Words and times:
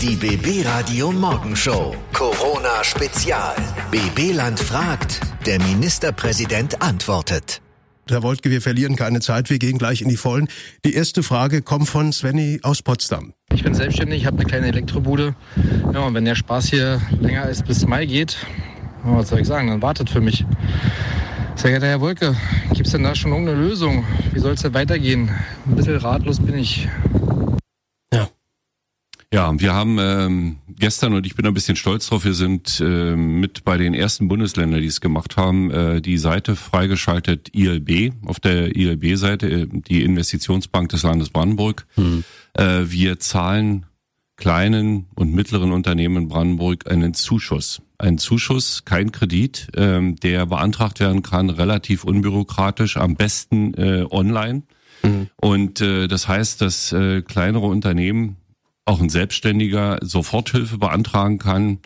Die 0.00 0.14
BB 0.14 0.64
Radio 0.64 1.10
Morgenshow. 1.10 1.92
Corona 2.12 2.84
Spezial. 2.84 3.56
BB 3.90 4.32
Land 4.32 4.60
fragt. 4.60 5.20
Der 5.44 5.60
Ministerpräsident 5.60 6.80
antwortet. 6.80 7.60
Herr 8.08 8.22
Woltke, 8.22 8.48
wir 8.48 8.62
verlieren 8.62 8.94
keine 8.94 9.18
Zeit, 9.18 9.50
wir 9.50 9.58
gehen 9.58 9.76
gleich 9.76 10.00
in 10.00 10.08
die 10.08 10.16
Vollen. 10.16 10.46
Die 10.84 10.94
erste 10.94 11.24
Frage 11.24 11.62
kommt 11.62 11.88
von 11.88 12.12
Svenny 12.12 12.60
aus 12.62 12.80
Potsdam. 12.80 13.32
Ich 13.52 13.64
bin 13.64 13.74
selbstständig, 13.74 14.24
habe 14.24 14.36
eine 14.36 14.46
kleine 14.46 14.68
Elektrobude. 14.68 15.34
Ja, 15.92 16.02
und 16.02 16.14
wenn 16.14 16.24
der 16.24 16.36
Spaß 16.36 16.66
hier 16.66 17.00
länger 17.20 17.42
als 17.42 17.64
bis 17.64 17.84
Mai 17.84 18.06
geht, 18.06 18.36
was 19.02 19.30
soll 19.30 19.40
ich 19.40 19.48
sagen, 19.48 19.66
dann 19.66 19.82
wartet 19.82 20.10
für 20.10 20.20
mich. 20.20 20.44
Sehr 21.56 21.70
geehrter 21.70 21.88
Herr 21.88 22.00
Wolke, 22.00 22.36
gibt 22.72 22.86
es 22.86 22.92
denn 22.92 23.02
da 23.02 23.16
schon 23.16 23.32
irgendeine 23.32 23.60
Lösung? 23.60 24.04
Wie 24.32 24.38
soll 24.38 24.52
es 24.52 24.62
denn 24.62 24.74
weitergehen? 24.74 25.28
Ein 25.66 25.74
bisschen 25.74 25.96
ratlos 25.96 26.38
bin 26.38 26.56
ich. 26.56 26.86
Ja, 29.32 29.52
wir 29.60 29.74
haben 29.74 29.98
ähm, 30.00 30.56
gestern, 30.78 31.12
und 31.12 31.26
ich 31.26 31.34
bin 31.34 31.46
ein 31.46 31.52
bisschen 31.52 31.76
stolz 31.76 32.08
drauf, 32.08 32.24
wir 32.24 32.32
sind 32.32 32.80
äh, 32.80 33.14
mit 33.14 33.62
bei 33.62 33.76
den 33.76 33.92
ersten 33.92 34.26
Bundesländern, 34.26 34.80
die 34.80 34.86
es 34.86 35.02
gemacht 35.02 35.36
haben, 35.36 35.70
äh, 35.70 36.00
die 36.00 36.16
Seite 36.16 36.56
freigeschaltet 36.56 37.54
ILB, 37.54 38.14
auf 38.24 38.40
der 38.40 38.74
ILB-Seite, 38.74 39.50
äh, 39.50 39.66
die 39.70 40.02
Investitionsbank 40.02 40.88
des 40.88 41.02
Landes 41.02 41.28
Brandenburg. 41.28 41.86
Hm. 41.96 42.24
Äh, 42.54 42.84
wir 42.86 43.20
zahlen 43.20 43.84
kleinen 44.36 45.08
und 45.14 45.34
mittleren 45.34 45.72
Unternehmen 45.72 46.22
in 46.22 46.28
Brandenburg 46.28 46.90
einen 46.90 47.12
Zuschuss. 47.12 47.82
Ein 47.98 48.16
Zuschuss, 48.16 48.86
kein 48.86 49.12
Kredit, 49.12 49.68
ähm, 49.76 50.16
der 50.16 50.46
beantragt 50.46 51.00
werden 51.00 51.22
kann, 51.22 51.50
relativ 51.50 52.04
unbürokratisch, 52.04 52.96
am 52.96 53.14
besten 53.14 53.74
äh, 53.74 54.06
online. 54.10 54.62
Mhm. 55.02 55.28
Und 55.36 55.82
äh, 55.82 56.08
das 56.08 56.28
heißt, 56.28 56.62
dass 56.62 56.92
äh, 56.92 57.20
kleinere 57.20 57.66
Unternehmen 57.66 58.36
auch 58.88 59.00
ein 59.00 59.10
Selbstständiger 59.10 59.98
Soforthilfe 60.02 60.78
beantragen 60.78 61.38
kann. 61.38 61.78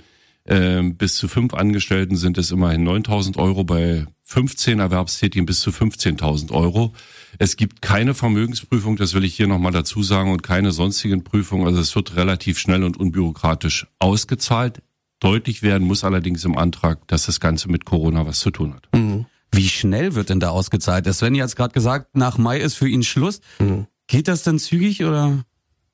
Ähm, 0.46 0.96
bis 0.96 1.16
zu 1.16 1.28
fünf 1.28 1.54
Angestellten 1.54 2.16
sind 2.16 2.38
es 2.38 2.50
immerhin 2.50 2.86
9.000 2.86 3.36
Euro, 3.38 3.64
bei 3.64 4.06
15 4.24 4.78
Erwerbstätigen 4.78 5.44
bis 5.44 5.60
zu 5.60 5.70
15.000 5.70 6.52
Euro. 6.52 6.94
Es 7.38 7.56
gibt 7.56 7.82
keine 7.82 8.14
Vermögensprüfung, 8.14 8.96
das 8.96 9.14
will 9.14 9.24
ich 9.24 9.34
hier 9.34 9.46
nochmal 9.46 9.72
dazu 9.72 10.02
sagen, 10.02 10.32
und 10.32 10.42
keine 10.42 10.72
sonstigen 10.72 11.22
Prüfungen. 11.22 11.66
Also 11.66 11.80
es 11.80 11.94
wird 11.94 12.16
relativ 12.16 12.58
schnell 12.58 12.82
und 12.84 12.96
unbürokratisch 12.96 13.86
ausgezahlt. 13.98 14.80
Deutlich 15.20 15.62
werden 15.62 15.86
muss 15.86 16.02
allerdings 16.04 16.44
im 16.44 16.56
Antrag, 16.56 17.06
dass 17.08 17.26
das 17.26 17.38
Ganze 17.38 17.68
mit 17.68 17.84
Corona 17.84 18.26
was 18.26 18.40
zu 18.40 18.50
tun 18.50 18.74
hat. 18.74 18.88
Mhm. 18.94 19.26
Wie 19.52 19.68
schnell 19.68 20.14
wird 20.14 20.30
denn 20.30 20.40
da 20.40 20.48
ausgezahlt? 20.48 21.12
Sven 21.12 21.40
hat 21.40 21.54
gerade 21.54 21.74
gesagt, 21.74 22.16
nach 22.16 22.38
Mai 22.38 22.58
ist 22.58 22.74
für 22.74 22.88
ihn 22.88 23.02
Schluss. 23.02 23.40
Mhm. 23.58 23.86
Geht 24.06 24.28
das 24.28 24.42
denn 24.42 24.58
zügig 24.58 25.04
oder? 25.04 25.44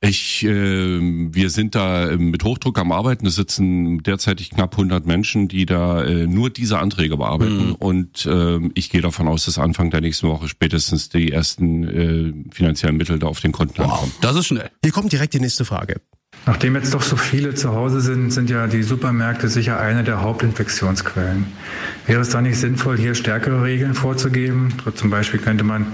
Ich, 0.01 0.45
äh, 0.45 0.49
wir 0.51 1.51
sind 1.51 1.75
da 1.75 2.17
mit 2.17 2.45
Hochdruck 2.45 2.79
am 2.79 2.93
Arbeiten. 2.93 3.27
Es 3.27 3.35
sitzen 3.35 4.01
derzeitig 4.03 4.51
knapp 4.51 4.75
100 4.75 5.07
Menschen, 5.07 5.49
die 5.49 5.67
da 5.67 6.05
äh, 6.05 6.27
nur 6.27 6.51
diese 6.51 6.79
Anträge 6.79 7.17
bearbeiten. 7.17 7.71
Mhm. 7.71 7.75
Und 7.75 8.27
äh, 8.27 8.61
ich 8.75 8.91
gehe 8.91 9.01
davon 9.01 9.27
aus, 9.27 9.47
dass 9.47 9.59
Anfang 9.59 9.91
der 9.91 10.01
nächsten 10.01 10.29
Woche 10.29 10.49
spätestens 10.49 11.09
die 11.09 11.33
ersten 11.33 11.89
äh, 11.89 12.55
finanziellen 12.55 12.97
Mittel 12.97 13.19
da 13.19 13.27
auf 13.27 13.41
den 13.41 13.51
Konten 13.51 13.79
wow, 13.79 13.91
ankommen. 13.91 14.13
Das 14.21 14.37
ist 14.37 14.47
schnell. 14.47 14.71
Hier 14.85 14.93
kommt 14.93 15.11
direkt 15.11 15.35
die 15.35 15.41
nächste 15.41 15.65
Frage. 15.65 16.01
Nachdem 16.47 16.77
jetzt 16.77 16.95
doch 16.95 17.03
so 17.03 17.17
viele 17.17 17.55
zu 17.55 17.75
Hause 17.75 18.01
sind, 18.01 18.31
sind 18.31 18.49
ja 18.49 18.69
die 18.69 18.83
Supermärkte 18.83 19.49
sicher 19.49 19.81
eine 19.81 20.05
der 20.05 20.23
Hauptinfektionsquellen. 20.23 21.47
Wäre 22.07 22.21
es 22.21 22.31
da 22.31 22.41
nicht 22.41 22.59
sinnvoll, 22.59 22.97
hier 22.97 23.15
stärkere 23.15 23.65
Regeln 23.65 23.95
vorzugeben? 23.95 24.73
So 24.85 24.93
zum 24.93 25.11
Beispiel 25.11 25.41
könnte 25.41 25.65
man 25.65 25.87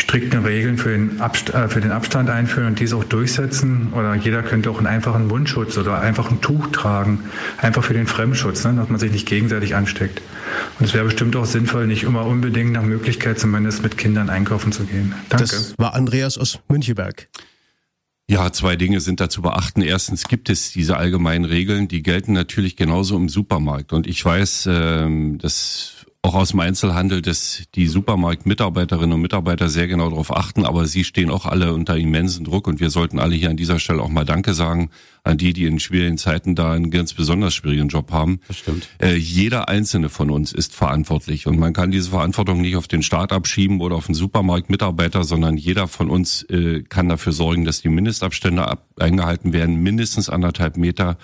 strikten 0.00 0.44
Regeln 0.44 0.78
für 0.78 0.90
den, 0.90 1.20
Abst 1.20 1.50
äh, 1.50 1.68
für 1.68 1.80
den 1.80 1.90
Abstand 1.90 2.30
einführen 2.30 2.68
und 2.68 2.80
diese 2.80 2.96
auch 2.96 3.04
durchsetzen. 3.04 3.92
Oder 3.92 4.14
jeder 4.14 4.42
könnte 4.42 4.70
auch 4.70 4.78
einen 4.78 4.86
einfachen 4.86 5.26
Mundschutz 5.26 5.76
oder 5.76 6.00
einfach 6.00 6.30
ein 6.30 6.40
Tuch 6.40 6.68
tragen, 6.68 7.24
einfach 7.58 7.84
für 7.84 7.94
den 7.94 8.06
Fremdschutz, 8.06 8.64
ne, 8.64 8.74
dass 8.74 8.88
man 8.88 8.98
sich 8.98 9.12
nicht 9.12 9.26
gegenseitig 9.26 9.74
ansteckt. 9.74 10.22
Und 10.78 10.86
es 10.86 10.94
wäre 10.94 11.04
bestimmt 11.04 11.36
auch 11.36 11.46
sinnvoll, 11.46 11.86
nicht 11.86 12.04
immer 12.04 12.24
unbedingt 12.24 12.72
nach 12.72 12.82
Möglichkeit 12.82 13.38
zumindest 13.38 13.82
mit 13.82 13.98
Kindern 13.98 14.30
einkaufen 14.30 14.72
zu 14.72 14.84
gehen. 14.84 15.14
Danke. 15.28 15.44
Das 15.44 15.74
war 15.78 15.94
Andreas 15.94 16.38
aus 16.38 16.60
Müncheberg. 16.68 17.28
Ja, 18.30 18.52
zwei 18.52 18.76
Dinge 18.76 19.00
sind 19.00 19.20
da 19.20 19.30
zu 19.30 19.40
beachten. 19.40 19.80
Erstens 19.80 20.28
gibt 20.28 20.50
es 20.50 20.72
diese 20.72 20.98
allgemeinen 20.98 21.46
Regeln, 21.46 21.88
die 21.88 22.02
gelten 22.02 22.34
natürlich 22.34 22.76
genauso 22.76 23.16
im 23.16 23.30
Supermarkt. 23.30 23.94
Und 23.94 24.06
ich 24.06 24.22
weiß, 24.22 24.68
ähm, 24.70 25.38
dass 25.38 26.06
auch 26.28 26.34
aus 26.34 26.50
dem 26.50 26.60
Einzelhandel, 26.60 27.22
dass 27.22 27.62
die 27.74 27.86
Supermarktmitarbeiterinnen 27.86 29.12
und 29.14 29.22
Mitarbeiter 29.22 29.70
sehr 29.70 29.88
genau 29.88 30.10
darauf 30.10 30.36
achten, 30.36 30.66
aber 30.66 30.86
sie 30.86 31.04
stehen 31.04 31.30
auch 31.30 31.46
alle 31.46 31.72
unter 31.72 31.96
immensen 31.96 32.44
Druck 32.44 32.66
und 32.66 32.80
wir 32.80 32.90
sollten 32.90 33.18
alle 33.18 33.34
hier 33.34 33.48
an 33.48 33.56
dieser 33.56 33.78
Stelle 33.78 34.02
auch 34.02 34.10
mal 34.10 34.26
Danke 34.26 34.52
sagen 34.52 34.90
an 35.24 35.38
die, 35.38 35.54
die 35.54 35.64
in 35.64 35.78
schwierigen 35.80 36.18
Zeiten 36.18 36.54
da 36.54 36.72
einen 36.72 36.90
ganz 36.90 37.14
besonders 37.14 37.54
schwierigen 37.54 37.88
Job 37.88 38.12
haben. 38.12 38.40
Das 38.46 38.58
stimmt. 38.58 38.88
Äh, 38.98 39.14
jeder 39.14 39.68
einzelne 39.68 40.10
von 40.10 40.30
uns 40.30 40.52
ist 40.52 40.74
verantwortlich 40.74 41.46
und 41.46 41.58
man 41.58 41.72
kann 41.72 41.90
diese 41.90 42.10
Verantwortung 42.10 42.60
nicht 42.60 42.76
auf 42.76 42.88
den 42.88 43.02
Staat 43.02 43.32
abschieben 43.32 43.80
oder 43.80 43.96
auf 43.96 44.06
den 44.06 44.14
Supermarktmitarbeiter, 44.14 45.24
sondern 45.24 45.56
jeder 45.56 45.88
von 45.88 46.10
uns 46.10 46.42
äh, 46.44 46.82
kann 46.82 47.08
dafür 47.08 47.32
sorgen, 47.32 47.64
dass 47.64 47.80
die 47.80 47.88
Mindestabstände 47.88 48.68
ab 48.68 48.86
eingehalten 48.98 49.54
werden, 49.54 49.82
mindestens 49.82 50.28
anderthalb 50.28 50.76
Meter, 50.76 51.16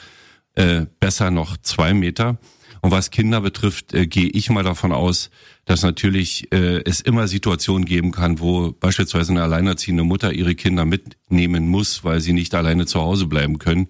äh, 0.54 0.86
besser 0.98 1.30
noch 1.30 1.58
zwei 1.58 1.92
Meter. 1.92 2.38
Und 2.84 2.90
was 2.90 3.10
Kinder 3.10 3.40
betrifft, 3.40 3.94
äh, 3.94 4.06
gehe 4.06 4.28
ich 4.28 4.50
mal 4.50 4.62
davon 4.62 4.92
aus, 4.92 5.30
dass 5.64 5.82
natürlich 5.82 6.52
äh, 6.52 6.82
es 6.84 7.00
immer 7.00 7.28
Situationen 7.28 7.86
geben 7.86 8.12
kann, 8.12 8.40
wo 8.40 8.72
beispielsweise 8.72 9.32
eine 9.32 9.42
alleinerziehende 9.42 10.04
Mutter 10.04 10.34
ihre 10.34 10.54
Kinder 10.54 10.84
mitnehmen 10.84 11.66
muss, 11.66 12.04
weil 12.04 12.20
sie 12.20 12.34
nicht 12.34 12.54
alleine 12.54 12.84
zu 12.84 13.00
Hause 13.00 13.24
bleiben 13.24 13.58
können. 13.58 13.88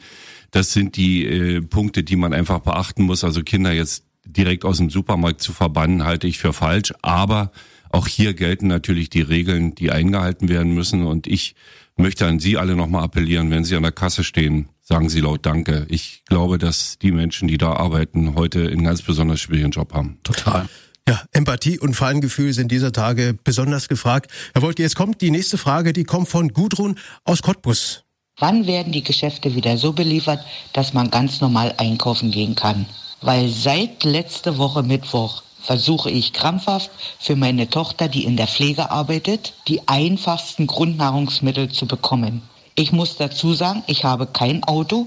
Das 0.53 0.73
sind 0.73 0.97
die 0.97 1.25
äh, 1.25 1.61
Punkte, 1.61 2.05
die 2.05 2.15
man 2.15 2.33
einfach 2.33 2.61
beachten 2.61 3.03
muss. 3.03 3.25
Also 3.25 3.43
Kinder 3.43 3.73
jetzt 3.73 4.05
direkt 4.25 4.65
aus 4.65 4.77
dem 4.77 4.91
Supermarkt 4.91 5.43
zu 5.43 5.53
verbannen, 5.53 6.05
halte 6.05 6.29
ich 6.29 6.39
für 6.39 6.53
falsch. 6.53 6.95
Aber 7.03 7.51
auch 7.91 8.07
hier 8.07 8.33
gelten 8.33 8.69
natürlich 8.69 9.11
die 9.11 9.23
Regeln, 9.23 9.75
die 9.75 9.91
eingehalten 9.91 10.49
werden 10.49 10.73
müssen. 10.73 11.05
Und 11.05 11.27
ich 11.27 11.57
möchte 11.97 12.29
an 12.29 12.39
Sie 12.39 12.59
alle 12.59 12.77
nochmal 12.77 13.03
appellieren, 13.03 13.51
wenn 13.51 13.65
Sie 13.65 13.75
an 13.75 13.83
der 13.83 13.91
Kasse 13.91 14.23
stehen, 14.23 14.69
sagen 14.85 15.09
Sie 15.09 15.21
laut 15.21 15.45
Danke. 15.45 15.87
Ich 15.89 16.23
glaube, 16.27 16.59
dass 16.59 16.99
die 16.99 17.11
Menschen, 17.11 17.49
die 17.49 17.59
da 17.59 17.73
arbeiten, 17.73 18.37
heute 18.37 18.67
einen 18.67 18.85
ganz 18.85 19.03
besonders 19.03 19.41
schwierigen 19.41 19.71
Job 19.71 19.93
haben. 19.93 20.19
Total. 20.23 20.69
Ja, 21.09 21.23
Empathie 21.33 21.79
und 21.79 21.95
Feingefühl 21.95 22.53
sind 22.53 22.71
dieser 22.71 22.93
Tage 22.93 23.37
besonders 23.45 23.89
gefragt. 23.89 24.31
Herr 24.55 24.63
Wolke, 24.63 24.83
jetzt 24.83 24.97
kommt 24.97 25.21
die 25.21 25.31
nächste 25.31 25.59
Frage, 25.59 25.93
die 25.93 26.05
kommt 26.05 26.29
von 26.29 26.49
Gudrun 26.49 26.99
aus 27.25 27.43
Cottbus. 27.43 28.05
Wann 28.39 28.67
werden 28.67 28.93
die 28.93 29.05
Geschäfte 29.05 29.55
wieder 29.55 29.77
so 29.77 29.93
beliefert, 29.93 30.45
dass 30.73 30.95
man 30.95 31.11
ganz 31.11 31.41
normal 31.41 31.75
einkaufen 31.77 32.31
gehen 32.31 32.55
kann? 32.55 32.87
Weil 33.21 33.49
seit 33.49 34.05
letzte 34.05 34.59
Woche 34.59 34.83
Mittwoch 34.83 35.43
versuche 35.63 36.11
ich 36.11 36.33
krampfhaft 36.33 36.91
für 37.19 37.37
meine 37.37 37.71
Tochter, 37.71 38.09
die 38.09 38.25
in 38.25 38.37
der 38.37 38.47
Pflege 38.47 38.91
arbeitet, 38.91 39.55
die 39.69 39.87
einfachsten 39.87 40.67
Grundnahrungsmittel 40.67 41.71
zu 41.71 41.87
bekommen. 41.87 42.43
Ich 42.75 42.93
muss 42.93 43.17
dazu 43.17 43.55
sagen, 43.55 43.83
ich 43.87 44.05
habe 44.05 44.27
kein 44.27 44.65
Auto. 44.65 45.07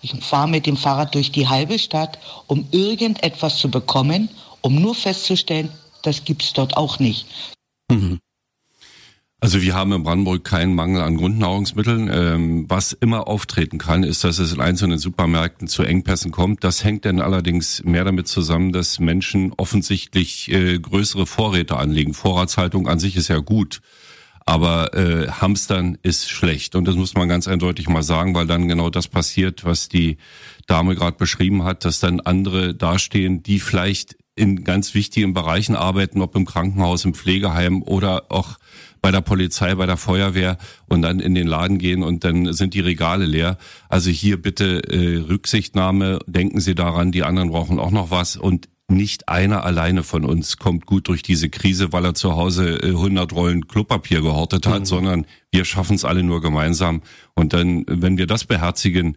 Ich 0.00 0.14
fahre 0.24 0.48
mit 0.48 0.66
dem 0.66 0.76
Fahrrad 0.76 1.14
durch 1.14 1.32
die 1.32 1.48
halbe 1.48 1.78
Stadt, 1.78 2.18
um 2.46 2.68
irgendetwas 2.70 3.58
zu 3.58 3.70
bekommen, 3.70 4.28
um 4.60 4.80
nur 4.80 4.94
festzustellen, 4.94 5.70
das 6.02 6.24
gibt's 6.24 6.52
dort 6.52 6.76
auch 6.76 7.00
nicht. 7.00 7.26
Mhm. 7.90 8.20
Also 9.40 9.62
wir 9.62 9.74
haben 9.74 9.92
in 9.92 10.02
Brandenburg 10.02 10.42
keinen 10.42 10.74
Mangel 10.74 11.00
an 11.00 11.16
Grundnahrungsmitteln. 11.16 12.10
Ähm, 12.12 12.64
was 12.68 12.92
immer 12.92 13.28
auftreten 13.28 13.78
kann, 13.78 14.02
ist, 14.02 14.24
dass 14.24 14.40
es 14.40 14.52
in 14.52 14.60
einzelnen 14.60 14.98
Supermärkten 14.98 15.68
zu 15.68 15.84
Engpässen 15.84 16.32
kommt. 16.32 16.64
Das 16.64 16.82
hängt 16.82 17.04
dann 17.04 17.20
allerdings 17.20 17.84
mehr 17.84 18.04
damit 18.04 18.26
zusammen, 18.26 18.72
dass 18.72 18.98
Menschen 18.98 19.52
offensichtlich 19.56 20.50
äh, 20.50 20.80
größere 20.80 21.24
Vorräte 21.24 21.76
anlegen. 21.76 22.14
Vorratshaltung 22.14 22.88
an 22.88 22.98
sich 22.98 23.14
ist 23.14 23.28
ja 23.28 23.38
gut. 23.38 23.80
Aber 24.48 24.94
äh, 24.94 25.28
Hamstern 25.28 25.98
ist 26.02 26.30
schlecht. 26.30 26.74
Und 26.74 26.88
das 26.88 26.96
muss 26.96 27.12
man 27.12 27.28
ganz 27.28 27.46
eindeutig 27.46 27.86
mal 27.86 28.02
sagen, 28.02 28.34
weil 28.34 28.46
dann 28.46 28.66
genau 28.66 28.88
das 28.88 29.06
passiert, 29.06 29.66
was 29.66 29.90
die 29.90 30.16
Dame 30.66 30.94
gerade 30.94 31.18
beschrieben 31.18 31.64
hat, 31.64 31.84
dass 31.84 32.00
dann 32.00 32.20
andere 32.20 32.74
dastehen, 32.74 33.42
die 33.42 33.60
vielleicht 33.60 34.16
in 34.36 34.64
ganz 34.64 34.94
wichtigen 34.94 35.34
Bereichen 35.34 35.76
arbeiten, 35.76 36.22
ob 36.22 36.34
im 36.34 36.46
Krankenhaus, 36.46 37.04
im 37.04 37.12
Pflegeheim 37.12 37.82
oder 37.82 38.32
auch 38.32 38.56
bei 39.02 39.10
der 39.10 39.20
Polizei, 39.20 39.74
bei 39.74 39.84
der 39.84 39.98
Feuerwehr 39.98 40.56
und 40.86 41.02
dann 41.02 41.20
in 41.20 41.34
den 41.34 41.46
Laden 41.46 41.76
gehen 41.76 42.02
und 42.02 42.24
dann 42.24 42.50
sind 42.54 42.72
die 42.72 42.80
Regale 42.80 43.26
leer. 43.26 43.58
Also 43.90 44.08
hier 44.08 44.40
bitte 44.40 44.82
äh, 44.90 45.18
Rücksichtnahme, 45.28 46.20
denken 46.26 46.60
Sie 46.60 46.74
daran, 46.74 47.12
die 47.12 47.22
anderen 47.22 47.50
brauchen 47.50 47.78
auch 47.78 47.90
noch 47.90 48.10
was. 48.10 48.38
Und 48.38 48.70
nicht 48.90 49.28
einer 49.28 49.64
alleine 49.64 50.02
von 50.02 50.24
uns 50.24 50.56
kommt 50.56 50.86
gut 50.86 51.08
durch 51.08 51.22
diese 51.22 51.50
Krise, 51.50 51.92
weil 51.92 52.04
er 52.04 52.14
zu 52.14 52.36
Hause 52.36 52.80
100 52.82 53.30
äh, 53.30 53.34
Rollen 53.34 53.68
Klopapier 53.68 54.22
gehortet 54.22 54.66
hat, 54.66 54.80
mhm. 54.80 54.86
sondern 54.86 55.26
wir 55.52 55.64
schaffen 55.64 55.94
es 55.94 56.04
alle 56.04 56.22
nur 56.22 56.40
gemeinsam. 56.40 57.02
Und 57.34 57.52
dann, 57.52 57.84
wenn 57.86 58.16
wir 58.16 58.26
das 58.26 58.44
beherzigen, 58.44 59.16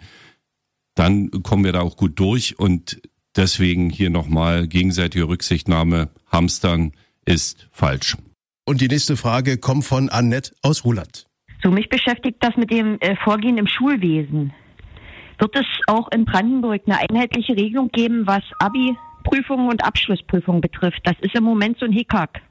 dann 0.95 1.31
kommen 1.43 1.63
wir 1.63 1.71
da 1.71 1.81
auch 1.81 1.95
gut 1.95 2.19
durch. 2.19 2.59
Und 2.59 3.01
deswegen 3.35 3.89
hier 3.89 4.09
nochmal 4.09 4.67
gegenseitige 4.67 5.27
Rücksichtnahme. 5.27 6.09
Hamstern 6.29 6.91
ist 7.25 7.67
falsch. 7.71 8.17
Und 8.65 8.81
die 8.81 8.87
nächste 8.87 9.15
Frage 9.15 9.57
kommt 9.57 9.85
von 9.85 10.09
Annette 10.09 10.53
aus 10.61 10.83
Ruland. 10.83 11.27
So, 11.63 11.71
mich 11.71 11.89
beschäftigt 11.89 12.37
das 12.41 12.55
mit 12.57 12.71
dem 12.71 12.99
äh, 12.99 13.15
Vorgehen 13.23 13.57
im 13.57 13.67
Schulwesen. 13.67 14.53
Wird 15.39 15.55
es 15.55 15.65
auch 15.87 16.11
in 16.11 16.25
Brandenburg 16.25 16.81
eine 16.85 16.99
einheitliche 16.99 17.55
Regelung 17.55 17.89
geben, 17.89 18.27
was 18.27 18.43
Abi-Prüfungen 19.21 19.69
und 19.69 19.83
Abschlussprüfungen 19.83 20.61
betrifft? 20.61 21.01
Das 21.03 21.15
ist 21.21 21.35
im 21.35 21.43
Moment 21.43 21.79
so 21.79 21.85
ein 21.85 21.91
Hickhack. 21.91 22.41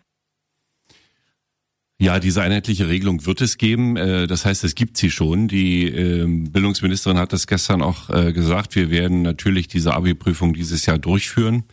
Ja, 1.98 2.18
diese 2.18 2.40
einheitliche 2.40 2.88
Regelung 2.88 3.26
wird 3.26 3.42
es 3.42 3.58
geben. 3.58 3.96
Äh, 3.96 4.26
das 4.26 4.46
heißt, 4.46 4.64
es 4.64 4.74
gibt 4.74 4.96
sie 4.96 5.10
schon. 5.10 5.48
Die 5.48 5.86
ähm, 5.86 6.50
Bildungsministerin 6.50 7.18
hat 7.18 7.34
das 7.34 7.46
gestern 7.46 7.82
auch 7.82 8.08
äh, 8.08 8.32
gesagt. 8.32 8.74
Wir 8.74 8.90
werden 8.90 9.20
natürlich 9.22 9.68
diese 9.68 9.92
Abi-Prüfung 9.94 10.54
dieses 10.54 10.86
Jahr 10.86 10.98
durchführen. 10.98 11.64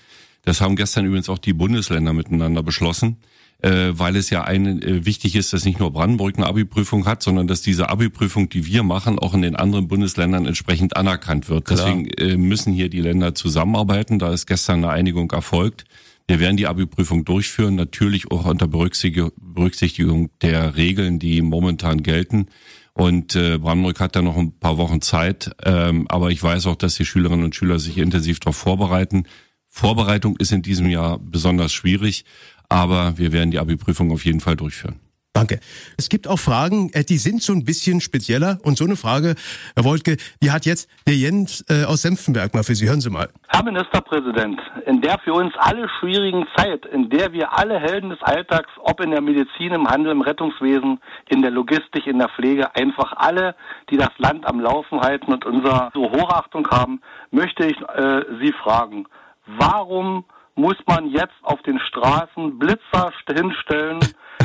Das 0.42 0.60
haben 0.60 0.76
gestern 0.76 1.06
übrigens 1.06 1.30
auch 1.30 1.38
die 1.38 1.54
Bundesländer 1.54 2.12
miteinander 2.12 2.62
beschlossen, 2.62 3.18
äh, 3.62 3.90
weil 3.92 4.16
es 4.16 4.30
ja 4.30 4.44
ein, 4.44 4.82
wichtig 5.06 5.36
ist, 5.36 5.54
dass 5.54 5.66
nicht 5.66 5.80
nur 5.80 5.92
Brandenburg 5.92 6.38
eine 6.38 6.48
Abi-Prüfung 6.48 7.06
hat, 7.06 7.24
sondern 7.24 7.48
dass 7.48 7.62
diese 7.62 7.90
Abi-Prüfung, 7.90 8.50
die 8.50 8.66
wir 8.66 8.84
machen, 8.84 9.18
auch 9.20 9.34
in 9.34 9.42
den 9.42 9.56
anderen 9.56 9.88
Bundesländern 9.88 10.46
entsprechend 10.46 10.96
anerkannt 10.96 11.50
wird. 11.50 11.66
Klar. 11.66 11.78
Deswegen 11.78 12.48
müssen 12.48 12.74
hier 12.74 12.90
die 12.90 13.02
Länder 13.02 13.34
zusammenarbeiten. 13.36 14.20
Da 14.20 14.32
ist 14.32 14.46
gestern 14.46 14.84
eine 14.84 14.94
Einigung 14.94 15.32
erfolgt. 15.32 15.86
Wir 16.28 16.40
werden 16.40 16.58
die 16.58 16.68
Abi-Prüfung 16.68 17.24
durchführen, 17.24 17.76
natürlich 17.76 18.30
auch 18.32 18.46
unter 18.46 18.68
Berücksichtigung 18.68 20.30
der 20.42 20.76
Regeln, 20.76 21.20
die 21.20 21.42
momentan 21.42 22.04
gelten. 22.04 22.48
Und 22.94 23.36
äh, 23.36 23.60
Brandenburg 23.60 24.00
hat 24.00 24.16
da 24.16 24.22
noch 24.22 24.36
ein 24.38 24.52
paar 24.60 24.78
Wochen 24.78 25.02
Zeit. 25.02 25.52
Ähm, 25.64 26.06
aber 26.10 26.32
ich 26.32 26.44
weiß 26.44 26.66
auch, 26.66 26.76
dass 26.76 26.96
die 26.96 27.06
Schülerinnen 27.06 27.46
und 27.46 27.56
Schüler 27.56 27.80
sich 27.80 27.98
intensiv 27.98 28.40
darauf 28.40 28.58
vorbereiten. 28.58 29.24
Vorbereitung 29.68 30.36
ist 30.38 30.52
in 30.52 30.64
diesem 30.64 30.90
Jahr 30.90 31.20
besonders 31.20 31.72
schwierig, 31.72 32.26
aber 32.70 33.18
wir 33.18 33.32
werden 33.32 33.52
die 33.52 33.60
Abi-Prüfung 33.60 34.12
auf 34.12 34.26
jeden 34.26 34.40
Fall 34.40 34.56
durchführen. 34.56 35.00
Danke. 35.38 35.60
Es 35.98 36.10
gibt 36.10 36.28
auch 36.28 36.40
Fragen, 36.40 36.90
äh, 36.94 37.04
die 37.04 37.18
sind 37.18 37.44
so 37.44 37.54
ein 37.54 37.64
bisschen 37.64 38.02
spezieller. 38.02 38.58
Und 38.64 38.76
so 38.76 38.86
eine 38.86 38.96
Frage, 38.96 39.36
Herr 39.76 39.84
Wolke, 39.84 40.18
die 40.42 40.50
hat 40.50 40.66
jetzt 40.66 40.90
der 41.06 41.14
Jens 41.14 41.64
äh, 41.70 41.84
aus 41.84 42.02
Senftenberg 42.02 42.56
mal 42.56 42.64
für 42.64 42.74
Sie. 42.74 42.88
Hören 42.88 43.02
Sie 43.02 43.12
mal. 43.12 43.30
Herr 43.50 43.64
Ministerpräsident, 43.64 44.60
in 44.88 45.00
der 45.02 45.20
für 45.20 45.34
uns 45.34 45.54
alle 45.60 45.88
schwierigen 46.00 46.48
Zeit, 46.56 46.88
in 46.88 47.12
der 47.12 47.34
wir 47.34 47.56
alle 47.56 47.80
Helden 47.80 48.10
des 48.10 48.22
Alltags, 48.24 48.72
ob 48.80 49.00
in 49.00 49.12
der 49.12 49.22
Medizin, 49.22 49.74
im 49.74 49.88
Handel, 49.88 50.12
im 50.12 50.22
Rettungswesen, 50.22 51.00
in 51.30 51.44
der 51.44 51.52
Logistik, 51.52 52.08
in 52.08 52.18
der 52.18 52.30
Pflege, 52.30 52.76
einfach 52.76 53.14
alle, 53.16 53.56
die 53.92 53.98
das 53.98 54.18
Land 54.18 54.48
am 54.48 54.60
Laufen 54.60 55.02
halten 55.02 55.32
und 55.32 55.46
unsere 55.46 55.92
Hochachtung 55.94 56.68
haben, 56.72 57.00
möchte 57.30 57.68
ich 57.68 57.80
äh, 57.80 58.22
Sie 58.42 58.54
fragen, 58.54 59.06
warum 59.46 60.26
muss 60.58 60.76
man 60.88 61.10
jetzt 61.12 61.36
auf 61.44 61.62
den 61.62 61.80
Straßen 61.80 62.58
Blitzer 62.58 63.14
hinstellen, 63.28 64.00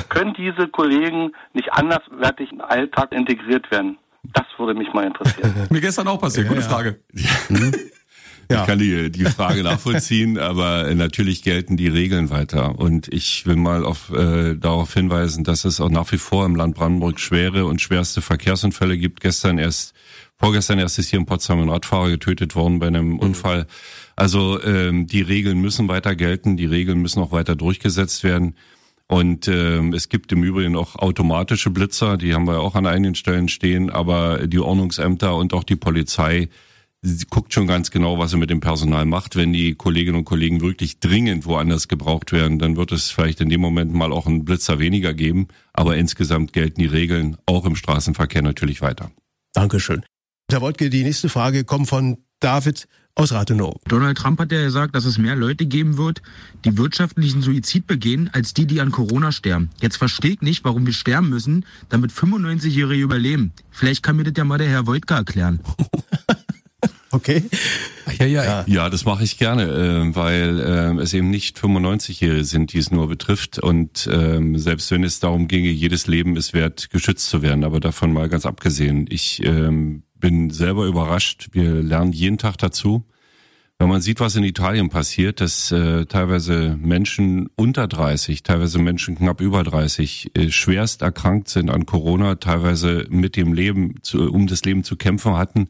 können 0.08 0.34
diese 0.34 0.68
Kollegen 0.68 1.32
nicht 1.54 1.72
anderswertig 1.72 2.52
in 2.52 2.58
den 2.58 2.66
Alltag 2.66 3.12
integriert 3.12 3.70
werden? 3.70 3.98
Das 4.34 4.46
würde 4.58 4.74
mich 4.74 4.92
mal 4.92 5.06
interessieren. 5.06 5.66
Mir 5.70 5.80
gestern 5.80 6.06
auch 6.06 6.20
passiert, 6.20 6.48
gute 6.48 6.60
ja, 6.60 6.68
Frage. 6.68 7.00
Ja. 8.50 8.60
Ich 8.60 8.66
kann 8.66 8.78
die, 8.78 9.10
die 9.10 9.24
Frage 9.24 9.62
nachvollziehen, 9.62 10.38
aber 10.38 10.92
natürlich 10.94 11.42
gelten 11.42 11.76
die 11.76 11.88
Regeln 11.88 12.30
weiter. 12.30 12.78
Und 12.78 13.08
ich 13.08 13.46
will 13.46 13.56
mal 13.56 13.84
auf, 13.84 14.12
äh, 14.12 14.54
darauf 14.54 14.92
hinweisen, 14.92 15.44
dass 15.44 15.64
es 15.64 15.80
auch 15.80 15.88
nach 15.88 16.10
wie 16.12 16.18
vor 16.18 16.44
im 16.44 16.54
Land 16.54 16.74
Brandenburg 16.74 17.18
schwere 17.18 17.64
und 17.64 17.80
schwerste 17.80 18.20
Verkehrsunfälle 18.20 18.98
gibt. 18.98 19.20
Gestern 19.20 19.58
erst, 19.58 19.94
vorgestern 20.36 20.78
erst 20.78 20.98
ist 20.98 21.08
hier 21.08 21.18
in 21.18 21.26
Potsdam 21.26 21.60
ein 21.60 21.70
Radfahrer 21.70 22.10
getötet 22.10 22.54
worden 22.54 22.78
bei 22.78 22.88
einem 22.88 23.12
mhm. 23.12 23.18
Unfall. 23.18 23.66
Also 24.22 24.62
ähm, 24.62 25.08
die 25.08 25.20
Regeln 25.20 25.60
müssen 25.60 25.88
weiter 25.88 26.14
gelten, 26.14 26.56
die 26.56 26.66
Regeln 26.66 27.02
müssen 27.02 27.20
auch 27.20 27.32
weiter 27.32 27.56
durchgesetzt 27.56 28.22
werden. 28.22 28.54
Und 29.08 29.48
ähm, 29.48 29.92
es 29.92 30.10
gibt 30.10 30.30
im 30.30 30.44
Übrigen 30.44 30.76
auch 30.76 30.94
automatische 30.94 31.70
Blitzer, 31.70 32.16
die 32.16 32.32
haben 32.32 32.46
wir 32.46 32.60
auch 32.60 32.76
an 32.76 32.86
einigen 32.86 33.16
Stellen 33.16 33.48
stehen, 33.48 33.90
aber 33.90 34.46
die 34.46 34.60
Ordnungsämter 34.60 35.34
und 35.34 35.52
auch 35.52 35.64
die 35.64 35.74
Polizei 35.74 36.50
sie 37.00 37.26
guckt 37.28 37.52
schon 37.52 37.66
ganz 37.66 37.90
genau, 37.90 38.16
was 38.16 38.30
sie 38.30 38.36
mit 38.36 38.48
dem 38.48 38.60
Personal 38.60 39.06
macht. 39.06 39.34
Wenn 39.34 39.52
die 39.52 39.74
Kolleginnen 39.74 40.18
und 40.18 40.24
Kollegen 40.24 40.60
wirklich 40.60 41.00
dringend 41.00 41.44
woanders 41.44 41.88
gebraucht 41.88 42.30
werden, 42.30 42.60
dann 42.60 42.76
wird 42.76 42.92
es 42.92 43.10
vielleicht 43.10 43.40
in 43.40 43.48
dem 43.48 43.60
Moment 43.60 43.92
mal 43.92 44.12
auch 44.12 44.28
einen 44.28 44.44
Blitzer 44.44 44.78
weniger 44.78 45.14
geben. 45.14 45.48
Aber 45.72 45.96
insgesamt 45.96 46.52
gelten 46.52 46.80
die 46.80 46.86
Regeln 46.86 47.38
auch 47.46 47.64
im 47.64 47.74
Straßenverkehr 47.74 48.42
natürlich 48.42 48.82
weiter. 48.82 49.10
Dankeschön. 49.52 50.04
Herr 50.48 50.60
Woltke, 50.60 50.90
die 50.90 51.02
nächste 51.02 51.28
Frage 51.28 51.64
kommt 51.64 51.88
von 51.88 52.18
David 52.38 52.86
aus 53.14 53.32
Rathenow. 53.32 53.78
Donald 53.86 54.16
Trump 54.16 54.40
hat 54.40 54.52
ja 54.52 54.62
gesagt, 54.62 54.94
dass 54.94 55.04
es 55.04 55.18
mehr 55.18 55.36
Leute 55.36 55.66
geben 55.66 55.98
wird, 55.98 56.22
die 56.64 56.76
wirtschaftlichen 56.78 57.42
Suizid 57.42 57.86
begehen, 57.86 58.30
als 58.32 58.54
die, 58.54 58.66
die 58.66 58.80
an 58.80 58.90
Corona 58.90 59.32
sterben. 59.32 59.70
Jetzt 59.80 59.96
verstehe 59.96 60.32
ich 60.32 60.40
nicht, 60.40 60.64
warum 60.64 60.86
wir 60.86 60.94
sterben 60.94 61.28
müssen, 61.28 61.66
damit 61.88 62.10
95-Jährige 62.12 63.02
überleben. 63.02 63.52
Vielleicht 63.70 64.02
kann 64.02 64.16
mir 64.16 64.24
das 64.24 64.34
ja 64.36 64.44
mal 64.44 64.58
der 64.58 64.68
Herr 64.68 64.86
Wojtka 64.86 65.16
erklären. 65.16 65.60
Okay. 67.14 67.44
Ja, 68.18 68.24
ja, 68.24 68.42
ja. 68.42 68.64
ja 68.66 68.90
das 68.90 69.04
mache 69.04 69.22
ich 69.22 69.36
gerne, 69.36 69.64
äh, 69.64 70.16
weil 70.16 70.58
äh, 70.58 71.02
es 71.02 71.12
eben 71.12 71.28
nicht 71.28 71.58
95-Jährige 71.58 72.44
sind, 72.44 72.72
die 72.72 72.78
es 72.78 72.90
nur 72.90 73.06
betrifft. 73.06 73.58
Und 73.58 74.08
ähm, 74.10 74.58
selbst 74.58 74.90
wenn 74.90 75.04
es 75.04 75.20
darum 75.20 75.46
ginge, 75.46 75.68
jedes 75.68 76.06
Leben 76.06 76.36
ist 76.36 76.54
wert, 76.54 76.88
geschützt 76.88 77.28
zu 77.28 77.42
werden, 77.42 77.64
aber 77.64 77.80
davon 77.80 78.14
mal 78.14 78.30
ganz 78.30 78.46
abgesehen. 78.46 79.06
Ich 79.10 79.44
ähm, 79.44 80.04
bin 80.22 80.50
selber 80.50 80.86
überrascht. 80.86 81.48
Wir 81.52 81.82
lernen 81.82 82.12
jeden 82.12 82.38
Tag 82.38 82.56
dazu. 82.56 83.04
Wenn 83.78 83.88
man 83.88 84.00
sieht, 84.00 84.20
was 84.20 84.36
in 84.36 84.44
Italien 84.44 84.88
passiert, 84.88 85.40
dass 85.40 85.72
äh, 85.72 86.06
teilweise 86.06 86.78
Menschen 86.80 87.48
unter 87.56 87.88
30, 87.88 88.44
teilweise 88.44 88.78
Menschen 88.78 89.16
knapp 89.16 89.40
über 89.40 89.64
30 89.64 90.30
äh, 90.34 90.50
schwerst 90.50 91.02
erkrankt 91.02 91.48
sind 91.48 91.68
an 91.68 91.84
Corona, 91.84 92.36
teilweise 92.36 93.06
mit 93.10 93.34
dem 93.34 93.52
Leben, 93.52 93.96
zu, 94.02 94.30
um 94.30 94.46
das 94.46 94.64
Leben 94.64 94.84
zu 94.84 94.96
kämpfen 94.96 95.36
hatten, 95.36 95.68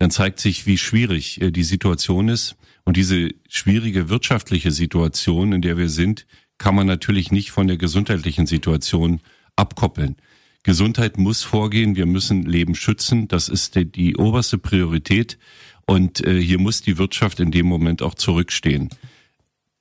dann 0.00 0.10
zeigt 0.10 0.40
sich, 0.40 0.66
wie 0.66 0.76
schwierig 0.76 1.40
äh, 1.40 1.52
die 1.52 1.62
Situation 1.62 2.28
ist. 2.28 2.56
Und 2.84 2.96
diese 2.96 3.30
schwierige 3.48 4.08
wirtschaftliche 4.08 4.72
Situation, 4.72 5.52
in 5.52 5.62
der 5.62 5.78
wir 5.78 5.88
sind, 5.88 6.26
kann 6.58 6.74
man 6.74 6.88
natürlich 6.88 7.30
nicht 7.30 7.52
von 7.52 7.68
der 7.68 7.76
gesundheitlichen 7.76 8.48
Situation 8.48 9.20
abkoppeln. 9.54 10.16
Gesundheit 10.62 11.18
muss 11.18 11.42
vorgehen, 11.42 11.96
wir 11.96 12.06
müssen 12.06 12.42
Leben 12.42 12.74
schützen, 12.74 13.28
das 13.28 13.48
ist 13.48 13.74
die, 13.74 13.84
die 13.84 14.16
oberste 14.16 14.58
Priorität 14.58 15.38
und 15.86 16.24
äh, 16.26 16.40
hier 16.40 16.58
muss 16.58 16.82
die 16.82 16.98
Wirtschaft 16.98 17.40
in 17.40 17.50
dem 17.50 17.66
Moment 17.66 18.02
auch 18.02 18.14
zurückstehen. 18.14 18.90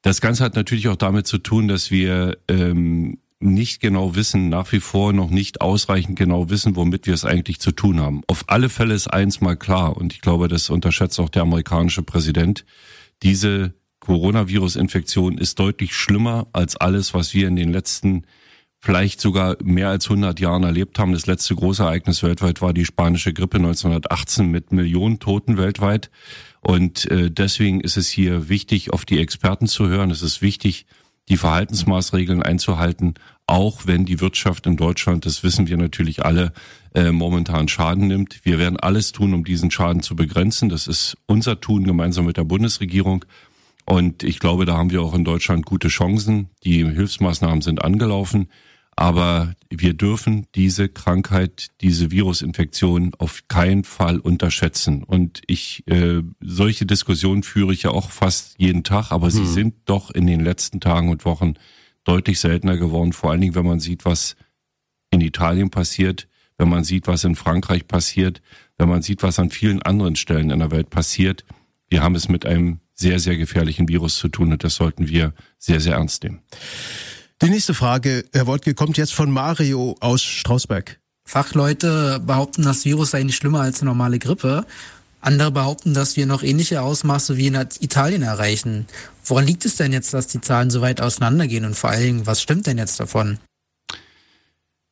Das 0.02 0.22
Ganze 0.22 0.44
hat 0.44 0.56
natürlich 0.56 0.88
auch 0.88 0.96
damit 0.96 1.28
zu 1.28 1.38
tun, 1.38 1.68
dass 1.68 1.92
wir 1.92 2.38
ähm, 2.48 3.20
nicht 3.40 3.82
genau 3.82 4.16
wissen, 4.16 4.50
nach 4.50 4.72
wie 4.72 4.80
vor 4.80 5.14
noch 5.14 5.30
nicht 5.30 5.62
ausreichend 5.62 6.18
genau 6.18 6.50
wissen, 6.50 6.76
womit 6.76 7.08
wir 7.08 7.14
es 7.14 7.26
eigentlich 7.26 7.60
zu 7.60 7.72
tun 7.72 8.00
haben. 8.00 8.22
Auf 8.28 8.46
alle 8.48 8.70
Fälle 8.70 8.94
ist 8.94 9.08
eins 9.08 9.42
mal 9.42 9.56
klar, 9.56 9.98
und 9.98 10.14
ich 10.14 10.22
glaube, 10.22 10.48
das 10.48 10.70
unterschätzt 10.70 11.20
auch 11.20 11.30
der 11.30 11.44
amerikanische 11.44 12.04
Präsident, 12.04 12.66
diese 13.24 13.74
Coronavirus-Infektion 14.00 15.38
ist 15.38 15.60
deutlich 15.60 15.96
schlimmer 15.96 16.48
als 16.54 16.76
alles, 16.76 17.14
was 17.14 17.34
wir 17.34 17.48
in 17.48 17.56
den 17.56 17.72
letzten 17.72 18.26
vielleicht 18.82 19.22
sogar 19.22 19.58
mehr 19.64 19.90
als 19.90 20.06
100 20.06 20.40
Jahren 20.40 20.64
erlebt 20.64 20.98
haben. 20.98 21.14
Das 21.14 21.28
letzte 21.28 21.56
große 21.56 21.84
Ereignis 21.84 22.24
weltweit 22.24 22.62
war 22.62 22.74
die 22.74 22.86
spanische 22.86 23.32
Grippe 23.32 23.58
1918 23.58 24.48
mit 24.48 24.72
Millionen 24.72 25.20
Toten 25.20 25.58
weltweit. 25.58 26.10
Und 26.62 27.10
äh, 27.10 27.30
deswegen 27.30 27.82
ist 27.82 27.98
es 27.98 28.10
hier 28.10 28.50
wichtig, 28.50 28.92
auf 28.92 29.06
die 29.06 29.20
Experten 29.20 29.68
zu 29.68 29.88
hören. 29.88 30.10
Es 30.10 30.24
ist 30.24 30.42
wichtig, 30.42 30.88
die 31.30 31.38
Verhaltensmaßregeln 31.38 32.42
einzuhalten, 32.42 33.14
auch 33.46 33.86
wenn 33.86 34.06
die 34.06 34.20
Wirtschaft 34.20 34.66
in 34.66 34.78
Deutschland, 34.78 35.26
das 35.26 35.44
wissen 35.44 35.68
wir 35.68 35.78
natürlich 35.78 36.26
alle, 36.26 36.52
äh, 36.96 37.12
momentan 37.12 37.68
Schaden 37.68 38.08
nimmt. 38.08 38.44
Wir 38.44 38.58
werden 38.58 38.78
alles 38.78 39.12
tun, 39.12 39.34
um 39.34 39.44
diesen 39.44 39.70
Schaden 39.70 40.02
zu 40.02 40.16
begrenzen. 40.16 40.70
Das 40.70 40.88
ist 40.88 41.18
unser 41.28 41.62
Tun 41.62 41.84
gemeinsam 41.84 42.26
mit 42.26 42.38
der 42.38 42.44
Bundesregierung. 42.44 43.26
Und 43.86 44.24
ich 44.24 44.40
glaube, 44.40 44.66
da 44.66 44.78
haben 44.78 44.92
wir 44.92 45.02
auch 45.02 45.14
in 45.14 45.24
Deutschland 45.24 45.66
gute 45.66 45.88
Chancen. 45.88 46.50
Die 46.64 46.86
Hilfsmaßnahmen 46.86 47.62
sind 47.62 47.84
angelaufen. 47.84 48.50
Aber 49.02 49.56
wir 49.72 49.96
dürfen 49.96 50.46
diese 50.54 50.88
Krankheit, 50.88 51.70
diese 51.82 52.12
Virusinfektion 52.12 53.16
auf 53.18 53.48
keinen 53.48 53.84
Fall 53.84 54.20
unterschätzen. 54.20 55.02
Und 55.02 55.42
ich, 55.48 55.82
äh, 55.88 56.22
solche 56.40 56.86
Diskussionen 56.86 57.42
führe 57.42 57.74
ich 57.74 57.82
ja 57.82 57.90
auch 57.90 58.12
fast 58.12 58.60
jeden 58.60 58.84
Tag, 58.84 59.12
aber 59.12 59.26
hm. 59.26 59.32
sie 59.32 59.48
sind 59.48 59.74
doch 59.86 60.12
in 60.12 60.28
den 60.28 60.42
letzten 60.42 60.82
Tagen 60.82 61.10
und 61.10 61.26
Wochen 61.26 61.56
deutlich 62.04 62.40
seltener 62.40 62.78
geworden. 62.78 63.12
Vor 63.12 63.32
allen 63.32 63.42
Dingen, 63.42 63.56
wenn 63.56 63.66
man 63.66 63.80
sieht, 63.80 64.06
was 64.06 64.36
in 65.10 65.22
Italien 65.22 65.72
passiert, 65.72 66.28
wenn 66.60 66.70
man 66.70 66.84
sieht, 66.84 67.08
was 67.08 67.24
in 67.24 67.34
Frankreich 67.34 67.88
passiert, 67.88 68.44
wenn 68.78 68.88
man 68.88 69.02
sieht, 69.02 69.24
was 69.24 69.40
an 69.40 69.50
vielen 69.50 69.82
anderen 69.82 70.16
Stellen 70.16 70.52
in 70.52 70.60
der 70.60 70.70
Welt 70.70 70.92
passiert. 70.92 71.44
Wir 71.90 72.04
haben 72.04 72.14
es 72.14 72.30
mit 72.30 72.46
einem 72.46 72.82
sehr, 72.94 73.18
sehr 73.18 73.36
gefährlichen 73.36 73.88
Virus 73.88 74.18
zu 74.18 74.28
tun 74.28 74.52
und 74.52 74.64
das 74.64 74.76
sollten 74.76 75.08
wir 75.08 75.34
sehr, 75.58 75.80
sehr 75.80 75.96
ernst 75.96 76.24
nehmen. 76.24 76.42
Die 77.42 77.50
nächste 77.50 77.74
Frage, 77.74 78.24
Herr 78.34 78.46
Woltke, 78.46 78.76
kommt 78.76 79.00
jetzt 79.00 79.16
von 79.16 79.32
Mario 79.32 79.96
aus 80.00 80.22
Strausberg. 80.22 81.00
Fachleute 81.26 82.20
behaupten, 82.20 82.62
das 82.62 82.86
Virus 82.86 83.12
sei 83.12 83.24
nicht 83.24 83.36
schlimmer 83.36 83.62
als 83.62 83.82
eine 83.82 83.90
normale 83.90 84.20
Grippe. 84.20 84.64
Andere 85.22 85.50
behaupten, 85.50 85.96
dass 85.96 86.16
wir 86.18 86.28
noch 86.28 86.44
ähnliche 86.44 86.84
Ausmaße 86.84 87.38
wie 87.38 87.48
in 87.48 87.56
Italien 87.56 88.22
erreichen. 88.22 88.86
Woran 89.26 89.48
liegt 89.48 89.66
es 89.66 89.76
denn 89.76 89.92
jetzt, 89.92 90.14
dass 90.14 90.28
die 90.28 90.40
Zahlen 90.40 90.70
so 90.70 90.82
weit 90.82 91.02
auseinandergehen 91.02 91.66
und 91.66 91.76
vor 91.76 91.90
allen 91.90 92.04
Dingen, 92.04 92.28
was 92.28 92.44
stimmt 92.44 92.68
denn 92.68 92.78
jetzt 92.78 93.00
davon? 93.00 93.40